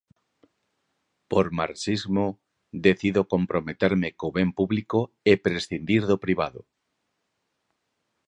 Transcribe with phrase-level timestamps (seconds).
[1.31, 2.25] Por marxismo
[2.85, 4.99] decido comprometerme co ben público
[5.31, 6.61] e prescindir do privado.